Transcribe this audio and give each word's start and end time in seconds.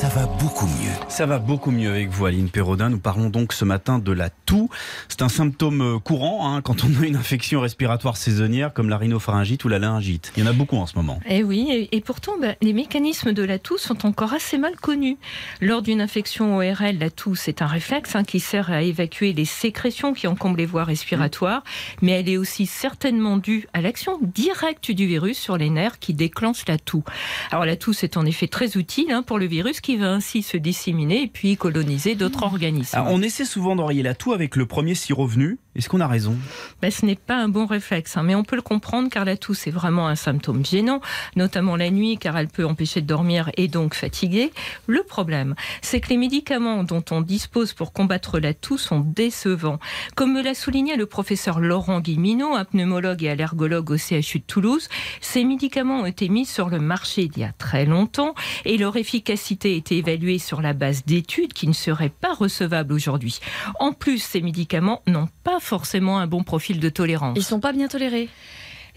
Ça 0.00 0.08
va 0.10 0.26
beaucoup 0.26 0.66
mieux. 0.66 0.92
Ça 1.08 1.26
va 1.26 1.40
beaucoup 1.40 1.72
mieux 1.72 1.90
avec 1.90 2.10
vous, 2.10 2.26
Aline 2.26 2.50
Perrodin. 2.50 2.88
Nous 2.88 3.00
parlons 3.00 3.30
donc 3.30 3.52
ce 3.52 3.64
matin 3.64 3.98
de 3.98 4.12
la 4.12 4.30
toux. 4.30 4.70
C'est 5.08 5.22
un 5.22 5.28
symptôme 5.28 5.80
euh, 5.80 5.98
courant 5.98 6.54
hein, 6.54 6.62
quand 6.62 6.84
on 6.84 7.02
a 7.02 7.04
une 7.04 7.16
infection 7.16 7.60
respiratoire 7.60 8.16
saisonnière 8.16 8.72
comme 8.72 8.88
la 8.90 8.96
rhinopharyngite 8.96 9.64
ou 9.64 9.68
la 9.68 9.80
laryngite. 9.80 10.32
Il 10.36 10.44
y 10.44 10.46
en 10.46 10.50
a 10.50 10.52
beaucoup 10.52 10.76
en 10.76 10.86
ce 10.86 10.94
moment. 10.94 11.18
Eh 11.28 11.42
oui, 11.42 11.66
et, 11.72 11.96
et 11.96 12.00
pourtant, 12.00 12.34
bah, 12.40 12.54
les 12.62 12.74
mécanismes 12.74 13.32
de 13.32 13.42
la 13.42 13.58
toux 13.58 13.76
sont 13.76 14.06
encore 14.06 14.34
assez 14.34 14.56
mal 14.56 14.76
connus. 14.76 15.18
Lors 15.60 15.82
d'une 15.82 16.00
infection 16.00 16.58
ORL, 16.58 16.96
la 17.00 17.10
toux, 17.10 17.34
c'est 17.34 17.60
un 17.60 17.66
réflexe 17.66 18.14
hein, 18.14 18.22
qui 18.22 18.38
sert 18.38 18.70
à 18.70 18.82
évacuer 18.82 19.32
les 19.32 19.46
sécrétions 19.46 20.14
qui 20.14 20.28
encombrent 20.28 20.58
les 20.58 20.66
voies 20.66 20.84
respiratoires, 20.84 21.64
mais 22.02 22.12
elle 22.12 22.28
est 22.28 22.36
aussi 22.36 22.66
certainement 22.66 23.36
due 23.36 23.66
à 23.72 23.80
l'action 23.80 24.20
directe 24.22 24.92
du 24.92 25.08
virus 25.08 25.38
sur 25.38 25.56
les 25.56 25.70
nerfs 25.70 25.98
qui 25.98 26.14
déclenche 26.14 26.68
la 26.68 26.78
toux. 26.78 27.02
Alors 27.50 27.64
la 27.64 27.74
toux, 27.74 27.92
c'est 27.92 28.16
en 28.16 28.24
effet 28.24 28.46
très 28.46 28.78
utile 28.78 29.10
hein, 29.10 29.24
pour 29.24 29.40
le 29.40 29.46
virus 29.46 29.80
qui 29.80 29.87
va 29.96 30.12
ainsi 30.12 30.42
se 30.42 30.56
disséminer 30.56 31.22
et 31.22 31.26
puis 31.26 31.56
coloniser 31.56 32.14
d'autres 32.14 32.42
organismes. 32.42 32.96
Alors, 32.96 33.12
on 33.12 33.22
essaie 33.22 33.44
souvent 33.44 33.76
d'enrayer 33.76 34.02
la 34.02 34.14
toux 34.14 34.32
avec 34.32 34.56
le 34.56 34.66
premier 34.66 34.94
sirop 34.94 35.26
venu. 35.26 35.58
Est-ce 35.78 35.88
qu'on 35.88 36.00
a 36.00 36.08
raison? 36.08 36.36
Ben, 36.82 36.90
ce 36.90 37.06
n'est 37.06 37.14
pas 37.14 37.36
un 37.36 37.48
bon 37.48 37.64
réflexe, 37.64 38.16
hein, 38.16 38.24
mais 38.24 38.34
on 38.34 38.42
peut 38.42 38.56
le 38.56 38.62
comprendre 38.62 39.08
car 39.08 39.24
la 39.24 39.36
toux 39.36 39.54
c'est 39.54 39.70
vraiment 39.70 40.08
un 40.08 40.16
symptôme 40.16 40.66
gênant, 40.66 41.00
notamment 41.36 41.76
la 41.76 41.90
nuit 41.90 42.18
car 42.18 42.36
elle 42.36 42.48
peut 42.48 42.64
empêcher 42.64 43.00
de 43.00 43.06
dormir 43.06 43.52
et 43.56 43.68
donc 43.68 43.94
fatiguer. 43.94 44.50
Le 44.88 45.04
problème, 45.04 45.54
c'est 45.80 46.00
que 46.00 46.08
les 46.08 46.16
médicaments 46.16 46.82
dont 46.82 47.04
on 47.12 47.20
dispose 47.20 47.74
pour 47.74 47.92
combattre 47.92 48.40
la 48.40 48.54
toux 48.54 48.76
sont 48.76 48.98
décevants. 48.98 49.78
Comme 50.16 50.32
me 50.32 50.42
l'a 50.42 50.54
souligné 50.54 50.96
le 50.96 51.06
professeur 51.06 51.60
Laurent 51.60 52.00
Guimino, 52.00 52.56
un 52.56 52.64
pneumologue 52.64 53.22
et 53.22 53.30
allergologue 53.30 53.92
au 53.92 53.96
CHU 53.96 54.40
de 54.40 54.44
Toulouse, 54.44 54.88
ces 55.20 55.44
médicaments 55.44 56.00
ont 56.00 56.06
été 56.06 56.28
mis 56.28 56.44
sur 56.44 56.70
le 56.70 56.80
marché 56.80 57.30
il 57.32 57.38
y 57.38 57.44
a 57.44 57.52
très 57.52 57.84
longtemps 57.84 58.34
et 58.64 58.78
leur 58.78 58.96
efficacité 58.96 59.74
a 59.74 59.76
été 59.76 59.98
évaluée 59.98 60.40
sur 60.40 60.60
la 60.60 60.72
base 60.72 61.04
d'études 61.04 61.52
qui 61.52 61.68
ne 61.68 61.72
seraient 61.72 62.08
pas 62.08 62.34
recevables 62.34 62.92
aujourd'hui. 62.92 63.38
En 63.78 63.92
plus, 63.92 64.18
ces 64.18 64.40
médicaments 64.40 65.02
n'ont 65.06 65.28
pas 65.44 65.60
forcément 65.68 66.18
un 66.18 66.26
bon 66.26 66.42
profil 66.42 66.80
de 66.80 66.88
tolérance. 66.88 67.36
Ils 67.36 67.44
sont 67.44 67.60
pas 67.60 67.72
bien 67.72 67.88
tolérés. 67.88 68.28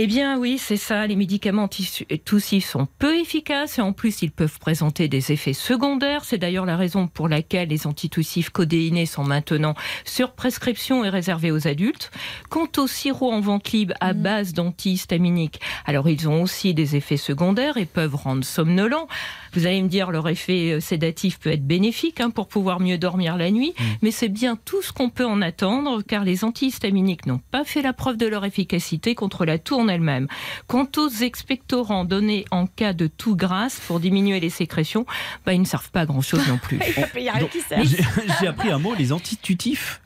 Eh 0.00 0.06
bien 0.06 0.38
oui, 0.38 0.58
c'est 0.58 0.76
ça, 0.76 1.08
les 1.08 1.16
médicaments 1.16 1.64
antitussifs 1.64 2.64
sont 2.64 2.86
peu 3.00 3.18
efficaces 3.18 3.78
et 3.78 3.82
en 3.82 3.92
plus 3.92 4.22
ils 4.22 4.30
peuvent 4.30 4.60
présenter 4.60 5.08
des 5.08 5.32
effets 5.32 5.52
secondaires. 5.52 6.24
C'est 6.24 6.38
d'ailleurs 6.38 6.66
la 6.66 6.76
raison 6.76 7.08
pour 7.08 7.26
laquelle 7.28 7.70
les 7.70 7.84
antitussifs 7.84 8.50
codéinés 8.50 9.06
sont 9.06 9.24
maintenant 9.24 9.74
sur 10.04 10.34
prescription 10.34 11.04
et 11.04 11.08
réservés 11.08 11.50
aux 11.50 11.66
adultes. 11.66 12.12
Quant 12.48 12.68
aux 12.76 12.86
sirops 12.86 13.32
en 13.32 13.40
vente 13.40 13.72
libre 13.72 13.94
à 13.98 14.12
base 14.12 14.52
d'antihistaminiques, 14.52 15.60
alors 15.84 16.08
ils 16.08 16.28
ont 16.28 16.44
aussi 16.44 16.74
des 16.74 16.94
effets 16.94 17.16
secondaires 17.16 17.76
et 17.76 17.84
peuvent 17.84 18.14
rendre 18.14 18.44
somnolents. 18.44 19.08
Vous 19.54 19.66
allez 19.66 19.82
me 19.82 19.88
dire, 19.88 20.12
leur 20.12 20.28
effet 20.28 20.74
euh, 20.74 20.80
sédatif 20.80 21.40
peut 21.40 21.50
être 21.50 21.66
bénéfique 21.66 22.20
hein, 22.20 22.30
pour 22.30 22.46
pouvoir 22.46 22.78
mieux 22.78 22.98
dormir 22.98 23.36
la 23.36 23.50
nuit, 23.50 23.74
mais 24.02 24.12
c'est 24.12 24.28
bien 24.28 24.56
tout 24.64 24.80
ce 24.80 24.92
qu'on 24.92 25.10
peut 25.10 25.26
en 25.26 25.42
attendre 25.42 26.02
car 26.02 26.22
les 26.22 26.44
antihistaminiques 26.44 27.26
n'ont 27.26 27.40
pas 27.50 27.64
fait 27.64 27.82
la 27.82 27.92
preuve 27.92 28.16
de 28.16 28.28
leur 28.28 28.44
efficacité 28.44 29.16
contre 29.16 29.44
la 29.44 29.58
toux 29.58 29.87
en 29.88 29.94
elle-même. 29.94 30.28
Quant 30.66 30.88
aux 30.96 31.08
expectorants 31.08 32.04
donnés 32.04 32.44
en 32.50 32.66
cas 32.66 32.92
de 32.92 33.06
toux 33.06 33.36
grasse 33.36 33.80
pour 33.86 34.00
diminuer 34.00 34.40
les 34.40 34.50
sécrétions, 34.50 35.06
bah, 35.46 35.54
ils 35.54 35.60
ne 35.60 35.66
servent 35.66 35.90
pas 35.90 36.00
à 36.00 36.06
grand-chose 36.06 36.46
non 36.48 36.58
plus. 36.58 36.78
Il 37.16 37.22
y 37.22 37.28
a 37.28 37.32
rien 37.32 37.46
qui 37.46 37.60
sert. 37.60 37.82
J'ai 37.84 37.98
j'ai 38.40 38.46
appris 38.46 38.70
un 38.70 38.78
mot, 38.78 38.94
les 38.94 39.12
antitutifs. 39.12 40.00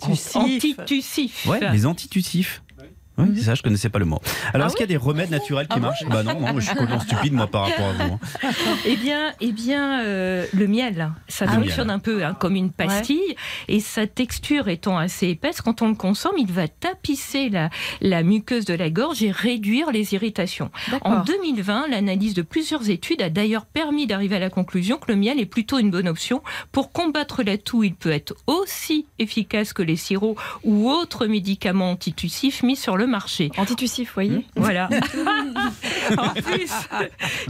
Antitussifs. 0.00 1.46
Ouais, 1.46 1.60
les 1.72 1.86
antitussifs. 1.86 2.62
Oui, 3.18 3.28
c'est 3.36 3.44
ça, 3.44 3.54
je 3.54 3.62
connaissais 3.62 3.88
pas 3.88 3.98
le 3.98 4.04
mot. 4.04 4.20
Alors, 4.52 4.66
Ah 4.66 4.68
est-ce 4.68 4.76
qu'il 4.76 4.82
y 4.82 4.84
a 4.84 4.86
des 4.88 4.96
remèdes 4.96 5.30
naturels 5.30 5.68
qui 5.68 5.80
marchent? 5.80 6.04
Bah 6.08 6.22
non, 6.22 6.38
non, 6.40 6.54
je 6.60 6.66
suis 6.66 6.74
complètement 6.74 7.00
stupide 7.00 7.32
moi 7.32 7.46
par 7.46 7.62
rapport 7.62 7.86
à 7.88 7.92
vous. 7.92 8.18
hein. 8.42 8.50
Eh 8.84 8.96
bien, 8.96 9.32
eh 9.40 9.52
bien 9.52 10.00
euh, 10.04 10.46
le 10.52 10.66
miel, 10.66 11.10
ça 11.28 11.46
Ah, 11.48 11.52
fonctionne 11.54 11.86
miel. 11.88 11.96
un 11.96 11.98
peu 11.98 12.24
hein, 12.24 12.34
comme 12.38 12.56
une 12.56 12.70
pastille 12.70 13.36
et 13.68 13.80
sa 13.80 14.06
texture 14.06 14.68
étant 14.68 14.98
assez 14.98 15.28
épaisse, 15.28 15.60
quand 15.62 15.82
on 15.82 15.88
le 15.88 15.94
consomme, 15.94 16.34
il 16.38 16.52
va 16.52 16.68
tapisser 16.68 17.48
la, 17.48 17.70
la 18.00 18.22
muqueuse 18.22 18.64
de 18.64 18.74
la 18.74 18.90
gorge 18.90 19.22
et 19.22 19.30
réduire 19.30 19.90
les 19.92 20.14
irritations. 20.14 20.70
En 21.00 21.10
D'accord. 21.10 21.24
2020, 21.24 21.88
l'analyse 21.88 22.34
de 22.34 22.42
plusieurs 22.42 22.90
études 22.90 23.22
a 23.22 23.30
d'ailleurs 23.30 23.66
permis 23.66 24.06
d'arriver 24.06 24.36
à 24.36 24.40
la 24.40 24.50
conclusion 24.50 24.98
que 24.98 25.10
le 25.10 25.16
miel 25.16 25.40
est 25.40 25.46
plutôt 25.46 25.78
une 25.78 25.90
bonne 25.90 26.08
option 26.08 26.42
pour 26.72 26.92
combattre 26.92 27.42
la 27.42 27.56
toux. 27.58 27.82
Il 27.84 27.94
peut 27.94 28.10
être 28.10 28.34
aussi 28.46 29.06
efficace 29.18 29.72
que 29.72 29.82
les 29.82 29.96
sirops 29.96 30.38
ou 30.64 30.90
autres 30.90 31.26
médicaments 31.26 31.92
antitussifs 31.92 32.62
mis 32.62 32.76
sur 32.76 32.96
le 32.96 33.05
marché. 33.06 33.50
Antitussif, 33.56 34.08
vous 34.08 34.14
voyez 34.14 34.46
Voilà. 34.56 34.88
en 36.18 36.28
plus, 36.30 36.70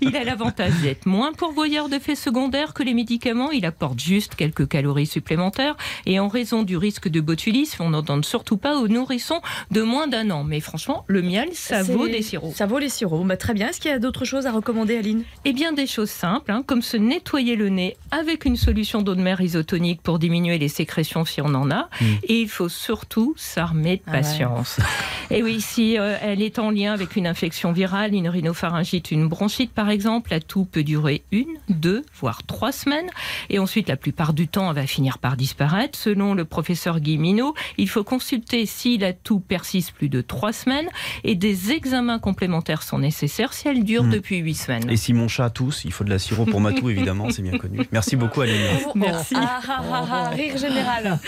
il 0.02 0.16
a 0.16 0.24
l'avantage 0.24 0.72
d'être 0.82 1.06
moins 1.06 1.32
pourvoyeur 1.32 1.88
d'effets 1.88 2.14
secondaires 2.14 2.74
que 2.74 2.82
les 2.82 2.94
médicaments. 2.94 3.50
Il 3.50 3.64
apporte 3.66 3.98
juste 4.00 4.34
quelques 4.34 4.68
calories 4.68 5.06
supplémentaires. 5.06 5.76
Et 6.06 6.18
en 6.20 6.28
raison 6.28 6.62
du 6.62 6.76
risque 6.76 7.08
de 7.08 7.20
botulisme, 7.20 7.82
on 7.82 7.90
n'en 7.90 8.02
donne 8.02 8.24
surtout 8.24 8.56
pas 8.56 8.76
aux 8.76 8.88
nourrissons 8.88 9.40
de 9.70 9.82
moins 9.82 10.06
d'un 10.06 10.30
an. 10.30 10.44
Mais 10.44 10.60
franchement, 10.60 11.04
le 11.06 11.22
miel, 11.22 11.48
ça 11.52 11.82
vaut 11.82 12.08
des 12.08 12.22
sirops. 12.22 12.54
Ça 12.56 12.66
vaut 12.66 12.78
les 12.78 12.88
sirops. 12.88 13.24
Bah, 13.26 13.36
très 13.36 13.54
bien. 13.54 13.68
Est-ce 13.68 13.80
qu'il 13.80 13.90
y 13.90 13.94
a 13.94 13.98
d'autres 13.98 14.24
choses 14.24 14.46
à 14.46 14.52
recommander, 14.52 14.96
Aline? 14.96 15.24
Eh 15.44 15.52
bien, 15.52 15.72
des 15.72 15.86
choses 15.86 16.10
simples, 16.10 16.50
hein, 16.50 16.62
comme 16.66 16.82
se 16.82 16.96
nettoyer 16.96 17.56
le 17.56 17.68
nez 17.68 17.96
avec 18.10 18.44
une 18.44 18.56
solution 18.56 19.02
d'eau 19.02 19.14
de 19.14 19.22
mer 19.22 19.40
isotonique 19.40 20.02
pour 20.02 20.18
diminuer 20.18 20.58
les 20.58 20.68
sécrétions 20.68 21.24
si 21.24 21.40
on 21.40 21.54
en 21.54 21.70
a. 21.70 21.88
Et 22.24 22.40
il 22.40 22.48
faut 22.48 22.68
surtout 22.68 23.34
s'armer 23.36 23.96
de 23.96 24.02
Ah 24.06 24.12
ouais. 24.12 24.22
Et 25.30 25.42
oui, 25.42 25.60
si 25.60 25.98
euh, 25.98 26.16
elle 26.22 26.40
est 26.40 26.58
en 26.58 26.70
lien 26.70 26.92
avec 26.92 27.16
une 27.16 27.26
infection 27.26 27.72
virale, 27.72 28.14
une 28.14 28.28
rhinopharyngite, 28.28 29.10
une 29.10 29.28
bronchite 29.28 29.72
par 29.72 29.90
exemple, 29.90 30.30
la 30.30 30.40
toux 30.40 30.64
peut 30.64 30.84
durer 30.84 31.22
une, 31.32 31.58
deux, 31.68 32.04
voire 32.20 32.44
trois 32.44 32.72
semaines. 32.72 33.10
Et 33.50 33.58
ensuite, 33.58 33.88
la 33.88 33.96
plupart 33.96 34.32
du 34.32 34.48
temps, 34.48 34.70
elle 34.70 34.76
va 34.76 34.86
finir 34.86 35.18
par 35.18 35.36
disparaître. 35.36 35.98
Selon 35.98 36.34
le 36.34 36.44
professeur 36.44 37.00
Guy 37.00 37.18
Minot, 37.18 37.54
il 37.76 37.88
faut 37.88 38.04
consulter 38.04 38.66
si 38.66 38.98
la 38.98 39.12
toux 39.12 39.40
persiste 39.40 39.92
plus 39.92 40.08
de 40.08 40.20
trois 40.20 40.52
semaines 40.52 40.88
et 41.24 41.34
des 41.34 41.72
examens 41.72 42.18
complémentaires 42.18 42.82
sont 42.82 42.98
nécessaires 42.98 43.52
si 43.52 43.68
elle 43.68 43.82
dure 43.84 43.96
Hmm. 44.06 44.10
depuis 44.10 44.36
huit 44.38 44.54
semaines. 44.54 44.90
Et 44.90 44.96
si 44.96 45.12
mon 45.12 45.26
chat 45.26 45.50
tousse, 45.50 45.84
il 45.84 45.92
faut 45.92 46.04
de 46.04 46.10
la 46.10 46.18
sirop 46.18 46.44
pour 46.44 46.60
ma 46.60 46.72
toux 46.72 46.90
évidemment, 46.90 47.30
c'est 47.30 47.42
bien 47.42 47.56
connu. 47.58 47.80
Merci 47.92 48.14
beaucoup 48.16 48.42
Aline. 48.42 48.60
Merci. 48.94 49.34
Ah, 49.36 49.60
ah, 49.68 49.82
ah, 49.90 50.06
ah, 50.10 50.28
rire 50.30 50.56
général. 50.56 51.18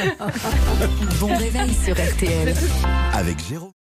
Bon 1.19 1.35
réveil 1.35 1.73
sur 1.85 1.95
RTL. 1.95 2.55
Avec 3.15 3.39
Jérôme. 3.49 3.73